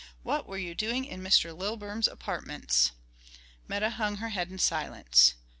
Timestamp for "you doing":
0.57-1.05